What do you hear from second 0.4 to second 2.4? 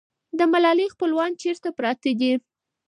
ملالۍ خپلوان چېرته پراته دي؟